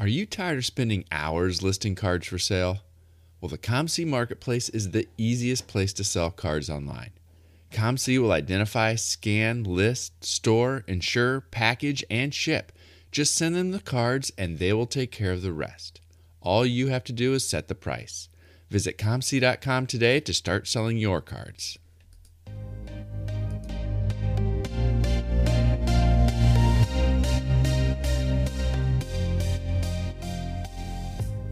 [0.00, 2.78] Are you tired of spending hours listing cards for sale?
[3.38, 7.10] Well, the COMC Marketplace is the easiest place to sell cards online.
[7.70, 12.72] COMC will identify, scan, list, store, insure, package, and ship.
[13.12, 16.00] Just send them the cards and they will take care of the rest.
[16.40, 18.30] All you have to do is set the price.
[18.70, 21.78] Visit COMC.com today to start selling your cards.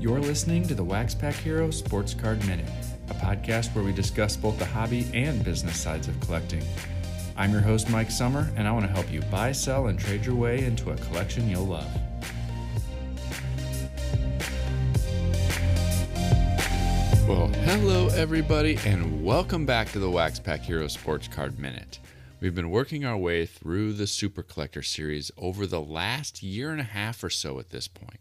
[0.01, 2.71] You're listening to the Wax Pack Hero Sports Card Minute,
[3.11, 6.63] a podcast where we discuss both the hobby and business sides of collecting.
[7.37, 10.25] I'm your host, Mike Summer, and I want to help you buy, sell, and trade
[10.25, 11.93] your way into a collection you'll love.
[17.27, 21.99] Well, hello, everybody, and welcome back to the Wax Pack Hero Sports Card Minute.
[22.41, 26.81] We've been working our way through the Super Collector series over the last year and
[26.81, 28.21] a half or so at this point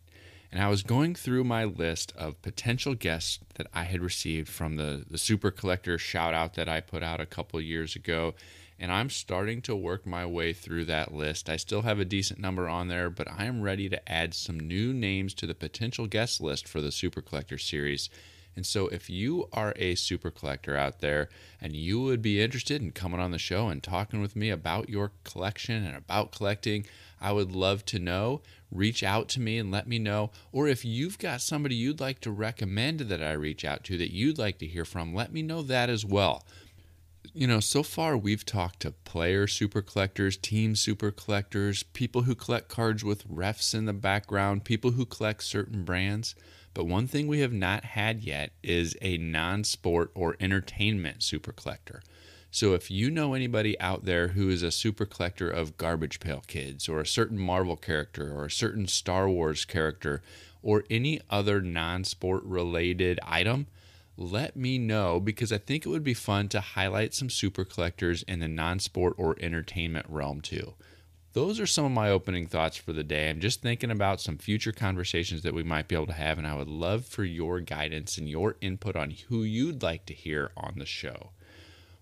[0.52, 4.78] and I was going through my list of potential guests that I had received from
[4.78, 8.34] the, the super collector shout out that I put out a couple years ago.
[8.80, 11.50] And I'm starting to work my way through that list.
[11.50, 14.60] I still have a decent number on there, but I am ready to add some
[14.60, 18.10] new names to the potential guest list for the Super Collector series.
[18.56, 21.30] And so, if you are a super collector out there
[21.62, 24.90] and you would be interested in coming on the show and talking with me about
[24.90, 26.86] your collection and about collecting,
[27.22, 28.42] I would love to know.
[28.72, 30.32] Reach out to me and let me know.
[30.52, 34.14] Or if you've got somebody you'd like to recommend that I reach out to that
[34.14, 36.46] you'd like to hear from, let me know that as well.
[37.34, 42.36] You know, so far we've talked to player super collectors, team super collectors, people who
[42.36, 46.36] collect cards with refs in the background, people who collect certain brands.
[46.74, 51.52] But one thing we have not had yet is a non sport or entertainment super
[51.52, 52.02] collector.
[52.50, 56.44] So if you know anybody out there who is a super collector of Garbage Pail
[56.48, 60.22] Kids or a certain Marvel character or a certain Star Wars character
[60.64, 63.68] or any other non sport related item,
[64.16, 68.24] let me know because I think it would be fun to highlight some super collectors
[68.24, 70.74] in the non sport or entertainment realm too
[71.38, 73.30] those are some of my opening thoughts for the day.
[73.30, 76.48] I'm just thinking about some future conversations that we might be able to have, and
[76.48, 80.50] I would love for your guidance and your input on who you'd like to hear
[80.58, 81.30] on the show.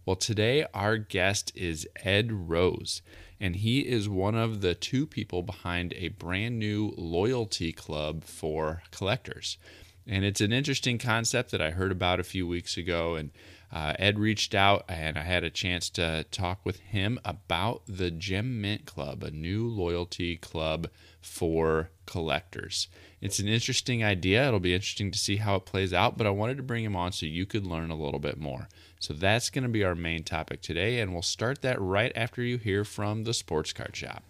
[0.06, 3.02] Well, today our guest is Ed Rose,
[3.40, 8.84] and he is one of the two people behind a brand new loyalty club for
[8.92, 9.58] collectors.
[10.06, 13.32] And it's an interesting concept that I heard about a few weeks ago, and
[13.72, 18.12] uh, Ed reached out and I had a chance to talk with him about the
[18.12, 20.90] Gem Mint Club, a new loyalty club
[21.22, 22.88] for collectors.
[23.22, 24.48] It's an interesting idea.
[24.48, 26.96] It'll be interesting to see how it plays out, but I wanted to bring him
[26.96, 28.70] on so you could learn a little bit more.
[29.00, 32.42] So that's going to be our main topic today, and we'll start that right after
[32.42, 34.24] you hear from the Sports Card Shop.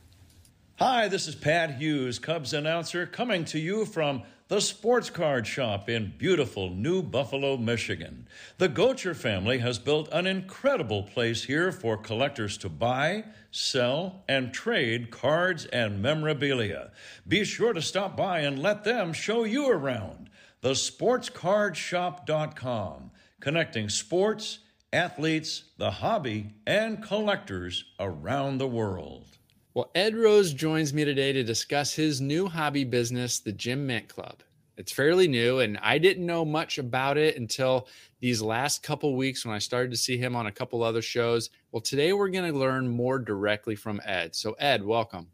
[0.78, 5.90] Hi, this is Pat Hughes, Cubs announcer, coming to you from the Sports Card Shop
[5.90, 8.28] in beautiful New Buffalo, Michigan.
[8.60, 14.54] The Gocher family has built an incredible place here for collectors to buy, sell, and
[14.54, 16.92] trade cards and memorabilia.
[17.28, 20.30] Be sure to stop by and let them show you around.
[20.62, 24.60] TheSportsCardShop.com, connecting sports,
[24.94, 29.26] athletes, the hobby, and collectors around the world.
[29.76, 34.08] Well, Ed Rose joins me today to discuss his new hobby business, the Gem Mint
[34.08, 34.40] Club.
[34.78, 37.90] It's fairly new, and I didn't know much about it until
[38.22, 41.50] these last couple weeks when I started to see him on a couple other shows.
[41.74, 44.34] Well, today we're going to learn more directly from Ed.
[44.34, 45.28] So, Ed, welcome.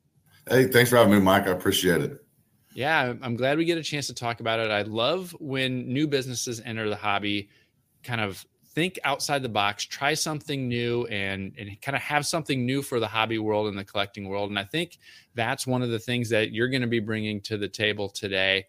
[0.50, 1.46] Hey, thanks for having me, Mike.
[1.46, 2.26] I appreciate it.
[2.74, 4.72] Yeah, I'm glad we get a chance to talk about it.
[4.72, 7.50] I love when new businesses enter the hobby,
[8.02, 8.44] kind of
[8.74, 13.00] think outside the box, try something new, and and kind of have something new for
[13.00, 14.50] the hobby world and the collecting world.
[14.50, 14.98] And I think
[15.36, 18.66] that's one of the things that you're going to be bringing to the table today.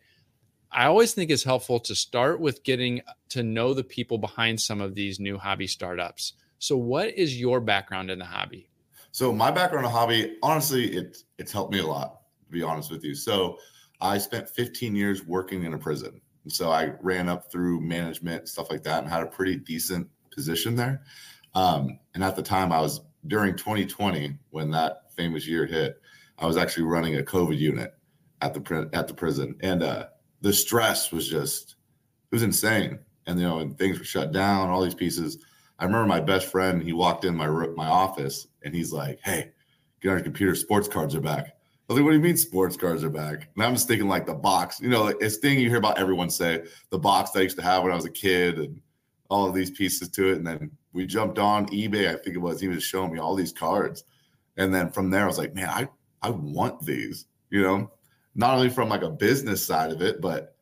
[0.70, 4.80] I always think it's helpful to start with getting to know the people behind some
[4.80, 6.32] of these new hobby startups.
[6.58, 8.69] So, what is your background in the hobby?
[9.10, 12.20] So, my background in the hobby, honestly, it's it's helped me a lot.
[12.46, 13.58] To be honest with you, so
[14.00, 16.20] I spent 15 years working in a prison.
[16.44, 20.08] And so I ran up through management, stuff like that, and had a pretty decent
[20.30, 21.02] position there.
[21.54, 26.00] Um, and at the time, I was during 2020 when that famous year hit.
[26.38, 27.94] I was actually running a COVID unit
[28.40, 30.06] at the at the prison, and uh,
[30.40, 31.76] the stress was just
[32.30, 32.98] it was insane.
[33.26, 35.38] And you know, and things were shut down, all these pieces.
[35.78, 36.82] I remember my best friend.
[36.82, 39.52] He walked in my my office, and he's like, "Hey,
[40.00, 40.54] get on your computer.
[40.54, 41.56] Sports cards are back."
[41.92, 43.48] I was like, what do you mean sports cars are back?
[43.54, 46.30] And I'm just thinking like the box, you know, it's thing you hear about everyone
[46.30, 48.80] say, the box that I used to have when I was a kid and
[49.28, 50.38] all of these pieces to it.
[50.38, 53.34] And then we jumped on eBay, I think it was, he was showing me all
[53.34, 54.04] these cards.
[54.56, 55.88] And then from there, I was like, man, I,
[56.22, 57.90] I want these, you know?
[58.34, 60.56] not only from like a business side of it, but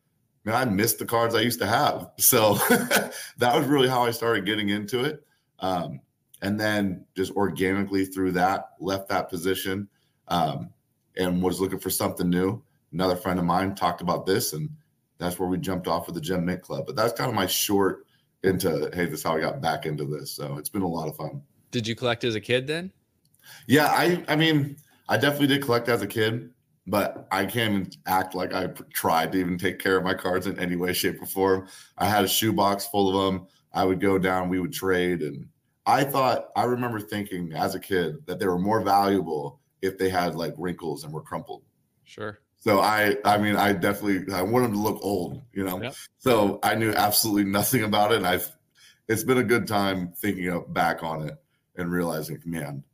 [0.44, 2.10] man, I missed the cards I used to have.
[2.18, 2.54] So
[3.38, 5.24] that was really how I started getting into it.
[5.60, 6.00] Um,
[6.42, 9.88] and then just organically through that, left that position
[10.28, 10.70] um,
[11.20, 12.62] and was looking for something new.
[12.92, 14.68] Another friend of mine talked about this, and
[15.18, 16.86] that's where we jumped off of the Gem Mint Club.
[16.86, 18.06] But that's kind of my short
[18.42, 20.32] into hey, this is how I got back into this.
[20.32, 21.42] So it's been a lot of fun.
[21.70, 22.90] Did you collect as a kid then?
[23.66, 24.76] Yeah, I I mean,
[25.08, 26.50] I definitely did collect as a kid,
[26.86, 30.58] but I can't act like I tried to even take care of my cards in
[30.58, 31.68] any way, shape, or form.
[31.98, 33.46] I had a shoebox full of them.
[33.72, 35.46] I would go down, we would trade, and
[35.86, 40.08] I thought I remember thinking as a kid that they were more valuable if they
[40.08, 41.62] had like wrinkles and were crumpled.
[42.04, 42.40] Sure.
[42.58, 45.82] So I, I mean, I definitely I want them to look old, you know.
[45.82, 45.94] Yep.
[46.18, 48.50] So I knew absolutely nothing about it, and I've.
[49.08, 51.36] It's been a good time thinking back on it
[51.74, 52.84] and realizing, man,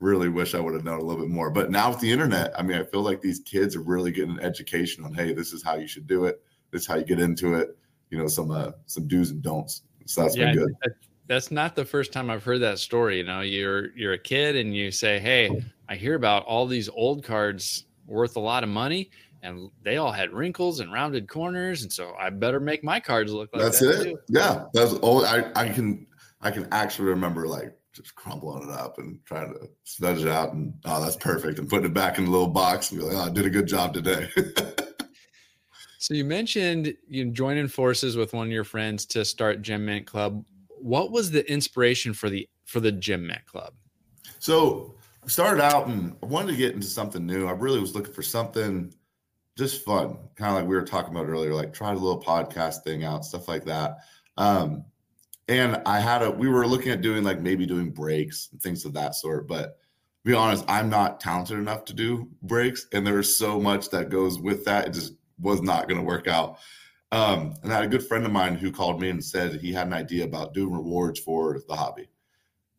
[0.00, 1.48] really wish I would have known a little bit more.
[1.50, 4.32] But now with the internet, I mean, I feel like these kids are really getting
[4.32, 6.42] an education on, hey, this is how you should do it.
[6.72, 7.76] This is how you get into it.
[8.10, 9.82] You know, some uh, some do's and don'ts.
[10.04, 10.94] So that's yeah, been good.
[11.26, 13.18] That's not the first time I've heard that story.
[13.18, 16.88] You know, you're you're a kid and you say, hey, I hear about all these
[16.88, 19.10] old cards worth a lot of money
[19.42, 23.32] and they all had wrinkles and rounded corners and so i better make my cards
[23.32, 24.18] look like that's that it too.
[24.28, 26.06] yeah that's all I, I can
[26.40, 30.54] i can actually remember like just crumbling it up and trying to smudge it out
[30.54, 33.16] and oh that's perfect and putting it back in the little box and be like
[33.16, 34.28] oh i did a good job today
[35.98, 40.06] so you mentioned you joining forces with one of your friends to start gem mint
[40.06, 40.44] club
[40.82, 43.74] what was the inspiration for the for the gem mint club
[44.38, 44.94] so
[45.26, 47.46] started out and I wanted to get into something new.
[47.46, 48.92] I really was looking for something
[49.56, 52.82] just fun, kind of like we were talking about earlier, like try a little podcast
[52.84, 53.98] thing out, stuff like that.
[54.36, 54.84] Um,
[55.48, 58.84] and I had a, we were looking at doing like maybe doing breaks and things
[58.84, 59.46] of that sort.
[59.46, 59.78] But
[60.24, 62.86] be honest, I'm not talented enough to do breaks.
[62.92, 64.88] And there's so much that goes with that.
[64.88, 66.58] It just was not going to work out.
[67.12, 69.72] Um, and I had a good friend of mine who called me and said he
[69.72, 72.08] had an idea about doing rewards for the hobby.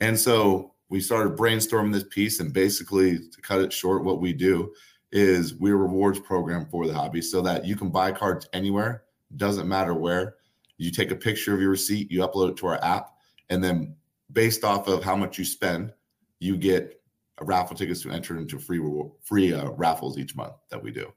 [0.02, 4.34] And so we started brainstorming this piece and basically to cut it short what we
[4.34, 4.74] do
[5.12, 9.04] is we're a rewards program for the hobby so that you can buy cards anywhere
[9.38, 10.36] doesn't matter where
[10.78, 13.16] you take a picture of your receipt you upload it to our app
[13.50, 13.96] and then
[14.32, 15.92] based off of how much you spend
[16.40, 17.02] you get
[17.42, 18.82] raffle tickets to enter into free
[19.22, 21.12] free uh, raffles each month that we do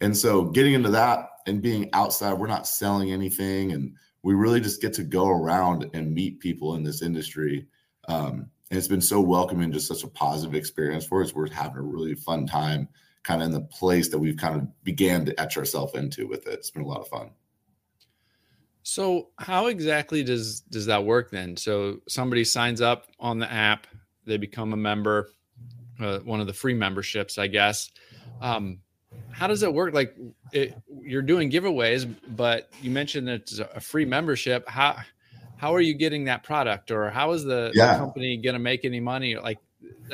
[0.00, 4.60] and so getting into that and being outside we're not selling anything and we really
[4.60, 7.66] just get to go around and meet people in this industry
[8.08, 11.34] um, and it's been so welcoming, just such a positive experience for us.
[11.34, 12.88] We're having a really fun time,
[13.24, 16.46] kind of in the place that we've kind of began to etch ourselves into with
[16.46, 16.54] it.
[16.54, 17.30] It's been a lot of fun.
[18.82, 21.56] So, how exactly does does that work then?
[21.56, 23.88] So, somebody signs up on the app,
[24.24, 25.30] they become a member,
[25.98, 27.90] uh, one of the free memberships, I guess.
[28.40, 28.78] Um,
[29.30, 29.94] how does it work?
[29.94, 30.16] Like,
[30.52, 34.68] it, you're doing giveaways, but you mentioned that it's a free membership.
[34.68, 34.96] How
[35.60, 37.92] how are you getting that product or how is the, yeah.
[37.92, 39.58] the company going to make any money like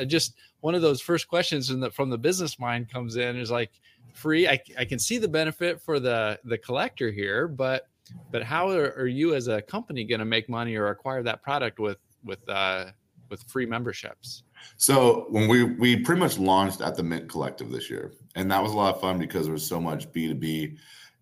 [0.05, 3.49] just one of those first questions from the, from the business mind comes in is
[3.49, 3.71] like
[4.13, 7.87] free I, I can see the benefit for the the collector here but
[8.29, 11.41] but how are, are you as a company going to make money or acquire that
[11.43, 12.87] product with with uh
[13.29, 14.43] with free memberships
[14.77, 18.61] so when we we pretty much launched at the mint collective this year and that
[18.61, 20.77] was a lot of fun because there was so much b2b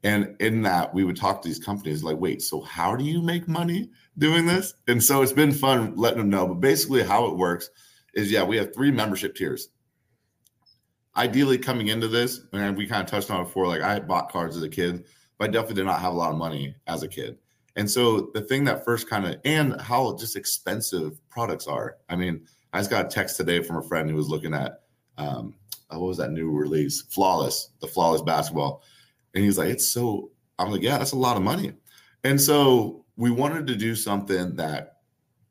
[0.05, 3.23] and in that, we would talk to these companies like, wait, so how do you
[3.23, 3.89] make money
[4.19, 4.75] doing this?
[4.87, 6.47] And so it's been fun letting them know.
[6.47, 7.71] But basically, how it works
[8.13, 9.69] is yeah, we have three membership tiers.
[11.17, 14.31] Ideally, coming into this, and we kind of touched on it before, like I bought
[14.31, 15.05] cards as a kid,
[15.39, 17.39] but I definitely did not have a lot of money as a kid.
[17.75, 21.97] And so the thing that first kind of, and how just expensive products are.
[22.09, 24.81] I mean, I just got a text today from a friend who was looking at,
[25.17, 25.55] um,
[25.89, 27.01] what was that new release?
[27.03, 28.83] Flawless, the Flawless basketball
[29.35, 31.73] and he's like, it's so, I'm like, yeah, that's a lot of money.
[32.23, 34.99] And so we wanted to do something that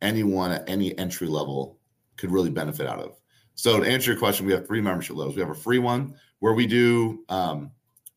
[0.03, 1.79] anyone at any entry level
[2.17, 3.19] could really benefit out of.
[3.55, 5.37] So to answer your question, we have three membership levels.
[5.37, 7.71] We have a free one where we do um,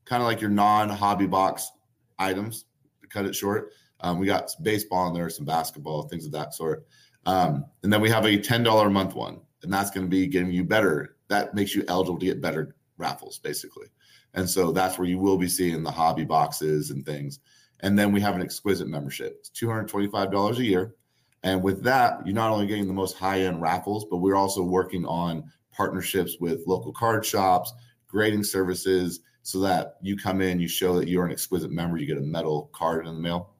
[0.05, 1.69] kind of like your non-hobby box
[2.17, 2.65] items
[3.01, 3.73] to cut it short.
[3.99, 6.87] Um, we got baseball in there, some basketball, things of that sort.
[7.27, 10.25] Um, and then we have a $10 a month one, and that's going to be
[10.27, 11.17] getting you better.
[11.27, 13.87] That makes you eligible to get better raffles, basically.
[14.33, 17.39] And so that's where you will be seeing the hobby boxes and things.
[17.81, 19.37] And then we have an exquisite membership.
[19.41, 20.95] It's $225 a year.
[21.43, 24.63] And with that, you're not only getting the most high end raffles, but we're also
[24.63, 27.73] working on partnerships with local card shops,
[28.07, 32.07] grading services, so that you come in, you show that you're an exquisite member, you
[32.07, 33.53] get a metal card in the mail.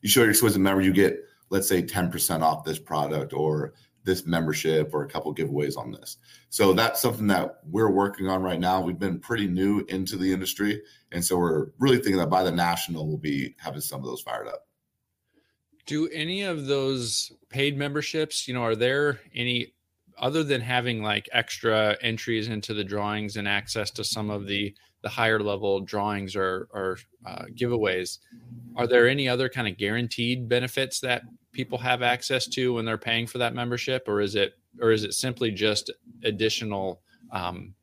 [0.00, 1.18] You show your exquisite member, you get,
[1.52, 6.16] let's say, 10% off this product or this membership or a couple giveaways on this.
[6.48, 8.80] So that's something that we're working on right now.
[8.80, 10.80] We've been pretty new into the industry.
[11.12, 14.22] And so we're really thinking that by the national, we'll be having some of those
[14.22, 14.66] fired up.
[15.84, 19.74] Do any of those paid memberships, you know, are there any
[20.16, 24.74] other than having like extra entries into the drawings and access to some of the
[25.02, 28.18] the higher level drawings or or uh, giveaways,
[28.76, 32.98] are there any other kind of guaranteed benefits that people have access to when they're
[32.98, 35.90] paying for that membership, or is it or is it simply just
[36.24, 37.74] additional, um,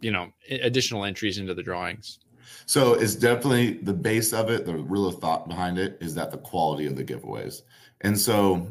[0.00, 2.20] you know, additional entries into the drawings?
[2.66, 4.64] So it's definitely the base of it.
[4.64, 7.62] The real thought behind it is that the quality of the giveaways,
[8.02, 8.70] and so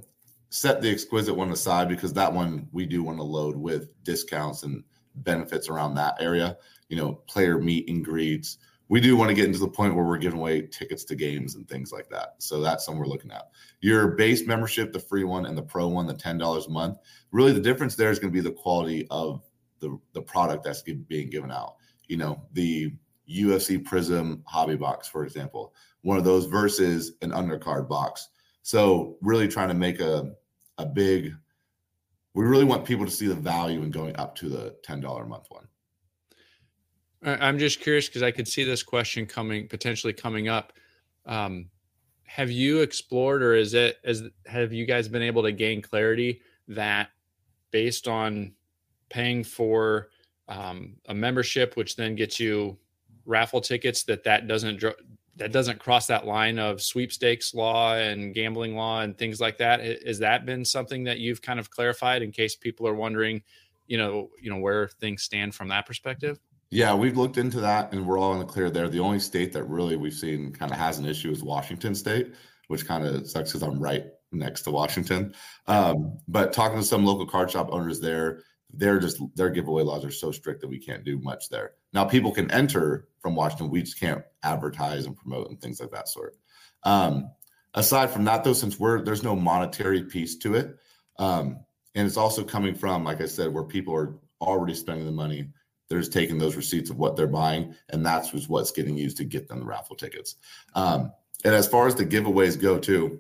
[0.50, 4.64] set the exquisite one aside because that one we do want to load with discounts
[4.64, 4.84] and
[5.16, 6.58] benefits around that area.
[6.92, 8.58] You know, player meet and greets.
[8.90, 11.56] We do want to get into the point where we're giving away tickets to games
[11.56, 12.36] and things like that.
[12.40, 13.50] So that's something we're looking at.
[13.80, 16.98] Your base membership, the free one, and the pro one, the ten dollars a month.
[17.32, 19.42] Really, the difference there is going to be the quality of
[19.80, 21.78] the the product that's being given out.
[22.08, 22.94] You know, the
[23.30, 28.28] UFC Prizm Hobby Box, for example, one of those versus an undercard box.
[28.64, 30.34] So really trying to make a
[30.78, 31.34] a big
[32.34, 35.26] we really want people to see the value in going up to the $10 a
[35.26, 35.68] month one.
[37.24, 40.74] I'm just curious because I could see this question coming potentially coming up.
[41.26, 41.70] Um,
[42.24, 46.42] have you explored or is it as have you guys been able to gain clarity
[46.68, 47.10] that
[47.72, 48.54] based on
[49.10, 50.10] paying for
[50.48, 52.78] um, a membership, which then gets you
[53.26, 54.84] raffle tickets, that that doesn't
[55.38, 59.80] that doesn't cross that line of sweepstakes law and gambling law and things like that.
[60.06, 63.42] Has that been something that you've kind of clarified in case people are wondering,
[63.88, 66.40] you know, you know where things stand from that perspective?
[66.72, 68.88] Yeah, we've looked into that and we're all in the clear there.
[68.88, 72.34] The only state that really we've seen kind of has an issue is Washington State,
[72.70, 75.34] which kind of sucks because I'm right next to Washington.
[75.68, 80.06] Um, but talking to some local card shop owners there, they're just their giveaway laws
[80.06, 81.72] are so strict that we can't do much there.
[81.92, 85.92] Now people can enter from Washington, we just can't advertise and promote and things like
[85.92, 86.38] that sort.
[86.84, 87.32] Um,
[87.74, 90.78] aside from that, though, since we're there's no monetary piece to it,
[91.20, 91.60] um,
[91.96, 95.50] and it's also coming from, like I said, where people are already spending the money.
[95.92, 99.18] They're just taking those receipts of what they're buying, and that's just what's getting used
[99.18, 100.36] to get them the raffle tickets.
[100.74, 101.12] Um,
[101.44, 103.20] and as far as the giveaways go, too,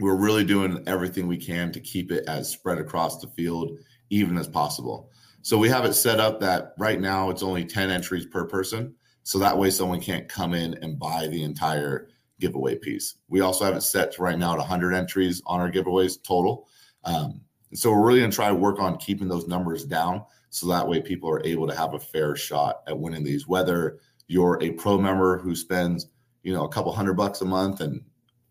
[0.00, 3.78] we're really doing everything we can to keep it as spread across the field
[4.10, 5.10] even as possible.
[5.42, 8.94] So we have it set up that right now it's only 10 entries per person.
[9.22, 12.08] So that way someone can't come in and buy the entire
[12.40, 13.16] giveaway piece.
[13.28, 16.68] We also have it set to right now at 100 entries on our giveaways total.
[17.04, 20.24] Um, so we're really going to try to work on keeping those numbers down
[20.54, 23.48] so that way people are able to have a fair shot at winning these.
[23.48, 26.06] Whether you're a pro member who spends
[26.44, 28.00] you know a couple hundred bucks a month and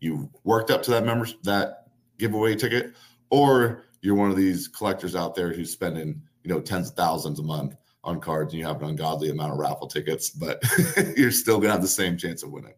[0.00, 1.86] you've worked up to that members that
[2.18, 2.94] giveaway ticket
[3.30, 7.38] or you're one of these collectors out there who's spending you know tens of thousands
[7.38, 10.62] a month on cards and you have an ungodly amount of raffle tickets but
[11.16, 12.74] you're still gonna have the same chance of winning.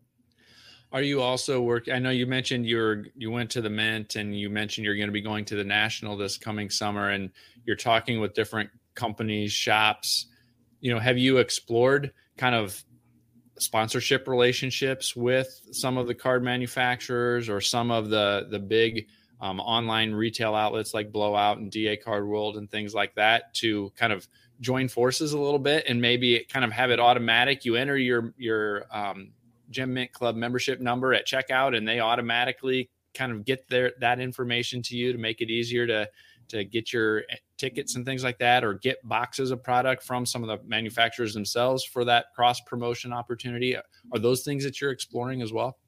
[0.92, 4.38] Are you also work i know you mentioned you're you went to the mint and
[4.38, 7.30] you mentioned you're going to be going to the national this coming summer and
[7.64, 10.26] you're talking with different companies shops
[10.80, 12.82] you know have you explored kind of
[13.58, 19.06] sponsorship relationships with some of the card manufacturers or some of the the big
[19.40, 23.92] um, online retail outlets like Blowout and DA Card World and things like that to
[23.96, 24.26] kind of
[24.60, 27.64] join forces a little bit and maybe kind of have it automatic.
[27.64, 29.32] You enter your your um,
[29.70, 34.20] Gem Mint Club membership number at checkout, and they automatically kind of get their that
[34.20, 36.08] information to you to make it easier to
[36.48, 40.26] to get your eh, tickets and things like that, or get boxes of product from
[40.26, 43.76] some of the manufacturers themselves for that cross promotion opportunity.
[43.76, 45.78] Are those things that you're exploring as well?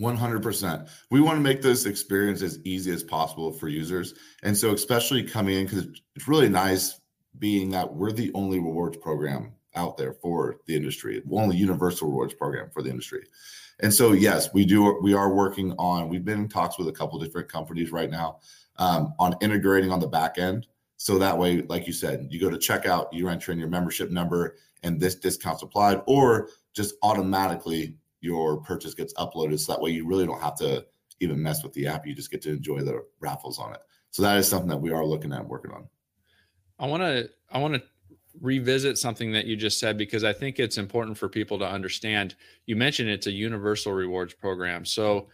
[0.00, 0.88] 100%.
[1.10, 4.14] We want to make this experience as easy as possible for users.
[4.42, 7.00] And so, especially coming in, because it's really nice
[7.38, 12.34] being that we're the only rewards program out there for the industry, only universal rewards
[12.34, 13.24] program for the industry.
[13.80, 14.98] And so, yes, we do.
[15.02, 16.08] We are working on.
[16.08, 18.40] We've been in talks with a couple different companies right now
[18.78, 20.66] um, on integrating on the back end.
[20.96, 24.10] So that way, like you said, you go to checkout, you enter in your membership
[24.10, 29.60] number, and this discount's applied, or just automatically your purchase gets uploaded.
[29.60, 30.84] So that way you really don't have to
[31.20, 32.06] even mess with the app.
[32.06, 33.80] You just get to enjoy the raffles on it.
[34.10, 35.88] So that is something that we are looking at working on.
[36.78, 37.82] I want to I want to
[38.40, 42.36] revisit something that you just said because I think it's important for people to understand.
[42.66, 44.84] You mentioned it's a universal rewards program.
[44.84, 45.28] So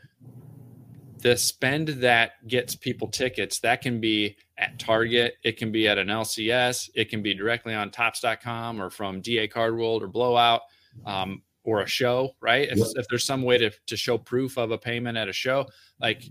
[1.24, 5.96] the spend that gets people tickets that can be at Target, it can be at
[5.96, 10.60] an LCS, it can be directly on topps.com or from DA Card World or Blowout.
[11.04, 12.68] Um, or a show, right?
[12.70, 15.66] If, if there's some way to, to show proof of a payment at a show,
[15.98, 16.30] like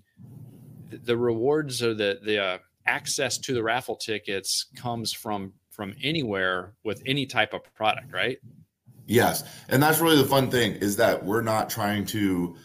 [0.92, 5.96] the, the rewards or the the uh, access to the raffle tickets comes from from
[6.04, 8.38] anywhere with any type of product, right?
[9.08, 12.56] Yes, and that's really the fun thing is that we're not trying to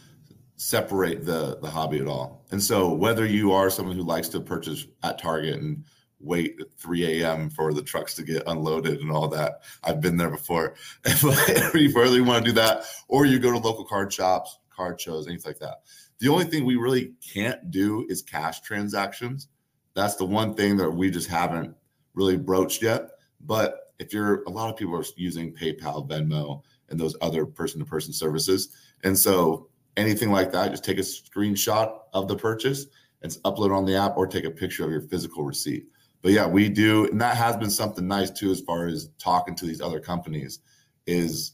[0.58, 2.44] separate the the hobby at all.
[2.50, 5.84] And so whether you are someone who likes to purchase at Target and
[6.20, 7.48] wait at 3 a.m.
[7.48, 9.62] for the trucks to get unloaded and all that.
[9.84, 10.74] I've been there before.
[11.04, 15.00] if you further want to do that, or you go to local card shops, card
[15.00, 15.78] shows, anything like that.
[16.18, 19.48] The only thing we really can't do is cash transactions.
[19.94, 21.74] That's the one thing that we just haven't
[22.14, 23.10] really broached yet.
[23.40, 27.78] But if you're a lot of people are using PayPal, Venmo, and those other person
[27.80, 28.70] to person services.
[29.04, 32.86] And so anything like that, just take a screenshot of the purchase
[33.22, 35.88] and upload it on the app or take a picture of your physical receipt.
[36.22, 39.54] But yeah, we do, and that has been something nice too, as far as talking
[39.56, 40.60] to these other companies,
[41.06, 41.52] is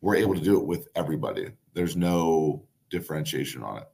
[0.00, 1.50] we're able to do it with everybody.
[1.74, 3.88] There's no differentiation on it.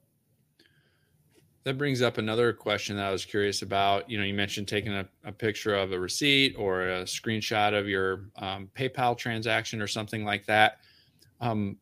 [1.63, 4.09] That brings up another question that I was curious about.
[4.09, 7.87] You know, you mentioned taking a, a picture of a receipt or a screenshot of
[7.87, 10.79] your um, PayPal transaction or something like that.
[11.39, 11.77] Um,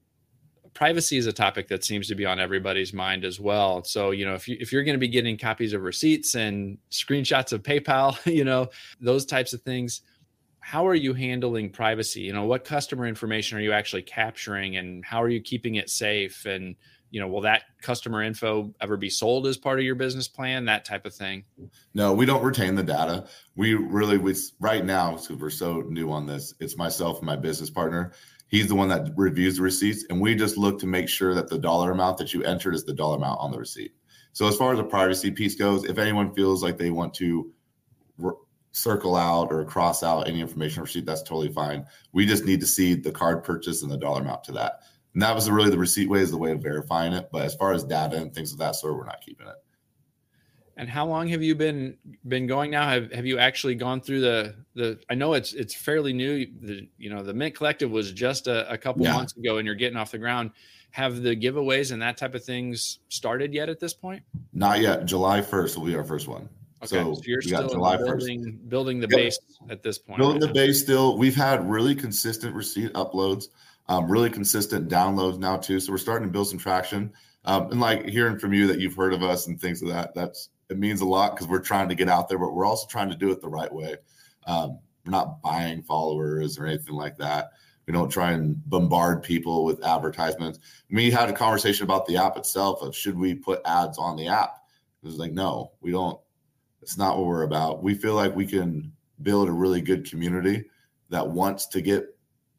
[0.73, 3.83] privacy is a topic that seems to be on everybody's mind as well.
[3.83, 6.77] So, you know, if you if you're going to be getting copies of receipts and
[6.89, 10.01] screenshots of PayPal, you know, those types of things,
[10.59, 12.21] how are you handling privacy?
[12.21, 15.89] You know, what customer information are you actually capturing and how are you keeping it
[15.89, 16.75] safe and
[17.11, 20.65] you know, will that customer info ever be sold as part of your business plan?
[20.65, 21.43] That type of thing.
[21.93, 23.27] No, we don't retain the data.
[23.55, 27.35] We really, we right now, because we're so new on this, it's myself and my
[27.35, 28.13] business partner.
[28.51, 31.47] He's the one that reviews the receipts, and we just look to make sure that
[31.47, 33.93] the dollar amount that you entered is the dollar amount on the receipt.
[34.33, 37.49] So, as far as the privacy piece goes, if anyone feels like they want to
[38.17, 38.33] re-
[38.73, 41.85] circle out or cross out any information receipt, that's totally fine.
[42.11, 44.81] We just need to see the card purchase and the dollar amount to that.
[45.13, 47.29] And that was really the receipt way is the way of verifying it.
[47.31, 49.55] But as far as data and things of that sort, we're not keeping it.
[50.77, 51.97] And how long have you been
[52.27, 52.89] been going now?
[52.89, 54.99] Have have you actually gone through the the?
[55.09, 56.47] I know it's it's fairly new.
[56.61, 59.13] The you know the Mint Collective was just a, a couple yeah.
[59.13, 60.51] months ago, and you're getting off the ground.
[60.91, 64.23] Have the giveaways and that type of things started yet at this point?
[64.53, 65.05] Not yet.
[65.05, 66.49] July first will be our first one.
[66.83, 68.69] Okay, so, so you're still July building 1st.
[68.69, 69.17] building the yep.
[69.17, 70.17] base at this point.
[70.17, 70.47] Building right?
[70.47, 71.17] the base still.
[71.17, 73.49] We've had really consistent receipt uploads,
[73.87, 75.79] um, really consistent downloads now too.
[75.79, 77.13] So we're starting to build some traction.
[77.45, 80.13] Um, and like hearing from you that you've heard of us and things of that,
[80.15, 82.87] that's it means a lot because we're trying to get out there, but we're also
[82.87, 83.97] trying to do it the right way.
[84.47, 87.51] Um, we're not buying followers or anything like that.
[87.85, 90.59] We don't try and bombard people with advertisements.
[90.89, 94.27] We had a conversation about the app itself of should we put ads on the
[94.27, 94.63] app?
[95.03, 96.19] It was like, no, we don't.
[96.81, 97.83] It's not what we're about.
[97.83, 100.65] We feel like we can build a really good community
[101.09, 102.05] that wants to get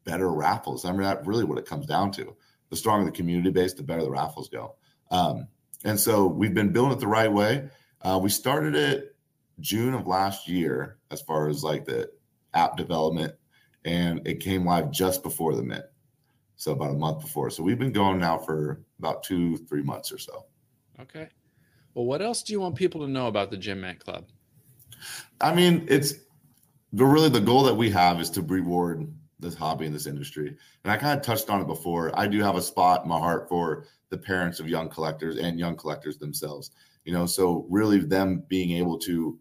[0.03, 0.85] better raffles.
[0.85, 2.35] I mean, that's really what it comes down to.
[2.69, 4.75] The stronger the community base, the better the raffles go.
[5.09, 5.47] Um,
[5.83, 7.69] and so we've been building it the right way.
[8.03, 9.15] Uh, we started it
[9.59, 12.09] June of last year, as far as like the
[12.53, 13.33] app development,
[13.85, 15.85] and it came live just before the mint.
[16.55, 17.49] So about a month before.
[17.49, 20.45] So we've been going now for about two, three months or so.
[21.01, 21.29] Okay.
[21.93, 24.25] Well, what else do you want people to know about the Gem Mint Club?
[25.41, 26.13] I mean, it's
[26.93, 30.55] the really the goal that we have is to reward this hobby in this industry.
[30.83, 32.17] And I kind of touched on it before.
[32.17, 35.59] I do have a spot in my heart for the parents of young collectors and
[35.59, 36.71] young collectors themselves
[37.05, 39.37] you know so really them being able to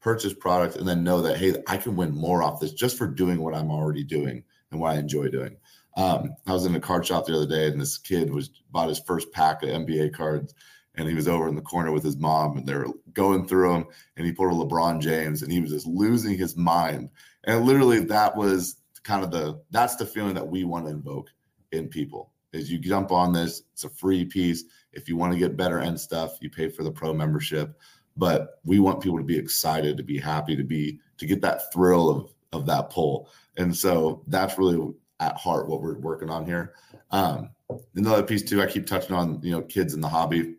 [0.00, 3.06] purchase product and then know that hey i can win more off this just for
[3.06, 5.56] doing what i'm already doing and what i enjoy doing.
[5.96, 8.88] Um, i was in a card shop the other day and this kid was bought
[8.88, 10.54] his first pack of nba cards
[10.98, 13.86] and he was over in the corner with his mom and they're going through them
[14.16, 17.08] and he pulled a lebron james and he was just losing his mind.
[17.44, 21.30] And literally that was kind of the that's the feeling that we want to invoke
[21.72, 25.38] in people is you jump on this it's a free piece if you want to
[25.38, 27.78] get better end stuff, you pay for the pro membership.
[28.16, 31.72] But we want people to be excited, to be happy, to be to get that
[31.72, 33.30] thrill of of that pull.
[33.56, 36.74] And so that's really at heart what we're working on here.
[37.10, 37.50] Um,
[37.94, 40.54] another piece too, I keep touching on, you know, kids in the hobby.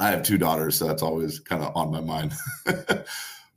[0.00, 2.32] I have two daughters, so that's always kind of on my mind.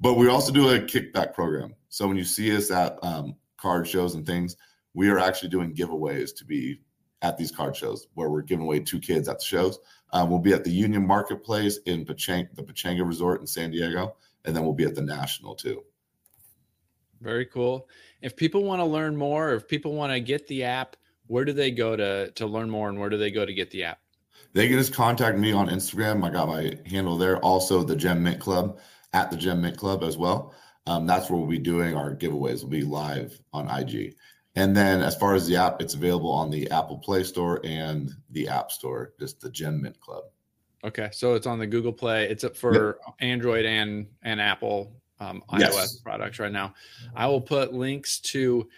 [0.01, 1.73] but we also do a kickback program.
[1.89, 4.57] So when you see us at um, card shows and things,
[4.93, 6.81] we are actually doing giveaways to be
[7.21, 9.79] at these card shows where we're giving away two kids at the shows.
[10.11, 14.15] Um, we'll be at the Union Marketplace in Pechang- the Pechanga Resort in San Diego,
[14.45, 15.83] and then we'll be at the National too.
[17.21, 17.87] Very cool.
[18.21, 20.95] If people want to learn more, if people want to get the app,
[21.27, 23.71] where do they go to to learn more, and where do they go to get
[23.71, 23.99] the app?
[24.53, 26.23] They can just contact me on Instagram.
[26.23, 27.37] I got my handle there.
[27.39, 28.79] Also, the Gem Mint Club
[29.13, 30.53] at the Gem Mint Club as well.
[30.87, 32.61] Um, that's where we'll be doing our giveaways.
[32.61, 34.15] We'll be live on IG.
[34.55, 38.11] And then as far as the app, it's available on the Apple Play Store and
[38.29, 40.23] the App Store, just the Gem Mint Club.
[40.83, 42.29] Okay, so it's on the Google Play.
[42.29, 43.15] It's up for yep.
[43.19, 45.95] Android and and Apple um, iOS yes.
[45.97, 46.73] products right now.
[47.15, 48.69] I will put links to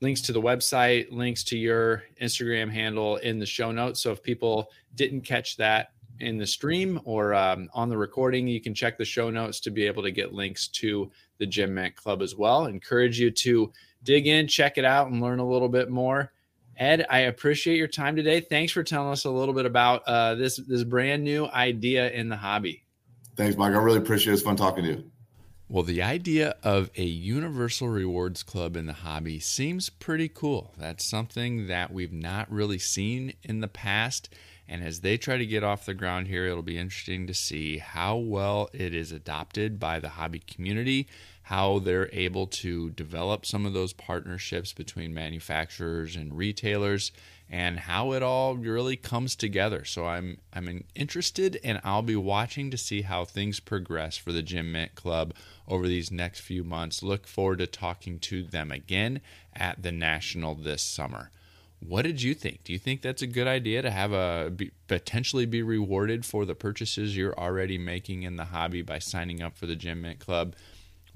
[0.00, 4.00] links to the website, links to your Instagram handle in the show notes.
[4.00, 8.60] So if people didn't catch that in the stream or um, on the recording, you
[8.60, 11.96] can check the show notes to be able to get links to the Gem Mint
[11.96, 12.66] Club as well.
[12.66, 16.32] Encourage you to dig in, check it out, and learn a little bit more.
[16.76, 18.40] Ed, I appreciate your time today.
[18.40, 22.28] Thanks for telling us a little bit about uh, this this brand new idea in
[22.28, 22.84] the hobby.
[23.36, 23.74] Thanks, Mike.
[23.74, 24.34] I really appreciate it.
[24.34, 25.10] It's fun talking to you.
[25.68, 30.74] Well, the idea of a universal rewards club in the hobby seems pretty cool.
[30.76, 34.34] That's something that we've not really seen in the past.
[34.66, 37.78] And as they try to get off the ground here, it'll be interesting to see
[37.78, 41.06] how well it is adopted by the hobby community,
[41.50, 47.10] how they're able to develop some of those partnerships between manufacturers and retailers,
[47.50, 49.84] and how it all really comes together.
[49.84, 54.42] So I'm I'm interested and I'll be watching to see how things progress for the
[54.42, 55.34] Gem Mint Club
[55.66, 57.02] over these next few months.
[57.02, 59.20] Look forward to talking to them again
[59.52, 61.32] at the National this summer.
[61.80, 62.62] What did you think?
[62.62, 66.44] Do you think that's a good idea to have a be, potentially be rewarded for
[66.44, 70.20] the purchases you're already making in the hobby by signing up for the Gem Mint
[70.20, 70.54] Club?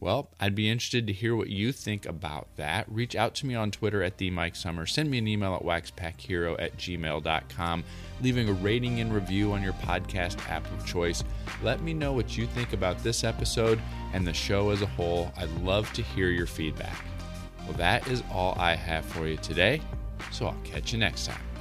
[0.04, 2.84] Well, I'd be interested to hear what you think about that.
[2.90, 4.84] Reach out to me on Twitter at the Mike Summer.
[4.84, 7.84] Send me an email at waxpackhero at gmail.com.
[8.20, 11.24] Leaving a rating and review on your podcast app of choice.
[11.62, 13.80] Let me know what you think about this episode
[14.12, 15.32] and the show as a whole.
[15.38, 17.02] I'd love to hear your feedback.
[17.66, 19.80] Well, that is all I have for you today,
[20.32, 21.53] so I'll catch you next time.